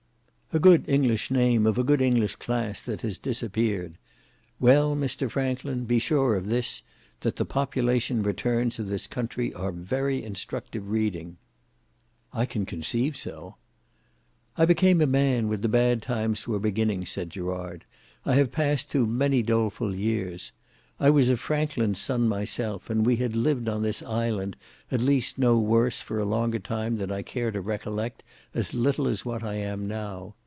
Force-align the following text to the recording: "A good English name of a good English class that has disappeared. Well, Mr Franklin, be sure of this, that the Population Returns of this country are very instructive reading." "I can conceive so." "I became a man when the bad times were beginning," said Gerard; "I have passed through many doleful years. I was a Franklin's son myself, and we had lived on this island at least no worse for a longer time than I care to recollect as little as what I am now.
"A 0.53 0.59
good 0.59 0.83
English 0.89 1.31
name 1.31 1.65
of 1.65 1.77
a 1.77 1.83
good 1.85 2.01
English 2.01 2.35
class 2.35 2.81
that 2.81 2.99
has 3.03 3.17
disappeared. 3.17 3.93
Well, 4.59 4.97
Mr 4.97 5.31
Franklin, 5.31 5.85
be 5.85 5.97
sure 5.97 6.35
of 6.35 6.47
this, 6.49 6.83
that 7.21 7.37
the 7.37 7.45
Population 7.45 8.21
Returns 8.21 8.77
of 8.77 8.89
this 8.89 9.07
country 9.07 9.53
are 9.53 9.71
very 9.71 10.21
instructive 10.21 10.89
reading." 10.89 11.37
"I 12.33 12.45
can 12.45 12.65
conceive 12.65 13.15
so." 13.15 13.55
"I 14.57 14.65
became 14.65 14.99
a 14.99 15.07
man 15.07 15.47
when 15.47 15.61
the 15.61 15.69
bad 15.69 16.01
times 16.01 16.45
were 16.49 16.59
beginning," 16.59 17.05
said 17.05 17.29
Gerard; 17.29 17.85
"I 18.25 18.33
have 18.35 18.51
passed 18.51 18.89
through 18.89 19.05
many 19.07 19.41
doleful 19.41 19.95
years. 19.95 20.51
I 20.99 21.09
was 21.11 21.29
a 21.29 21.37
Franklin's 21.37 21.99
son 22.01 22.27
myself, 22.27 22.89
and 22.89 23.03
we 23.05 23.15
had 23.15 23.35
lived 23.37 23.69
on 23.69 23.81
this 23.83 24.03
island 24.03 24.57
at 24.91 24.99
least 25.01 25.39
no 25.39 25.57
worse 25.57 25.99
for 26.01 26.19
a 26.19 26.25
longer 26.25 26.59
time 26.59 26.97
than 26.97 27.09
I 27.09 27.21
care 27.23 27.49
to 27.51 27.61
recollect 27.61 28.21
as 28.53 28.73
little 28.75 29.07
as 29.07 29.23
what 29.25 29.41
I 29.43 29.55
am 29.55 29.87
now. 29.87 30.35